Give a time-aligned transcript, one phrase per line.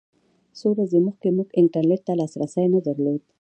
[0.59, 3.21] څو ورځې مخکې موږ انټرنېټ ته لاسرسی نه درلود.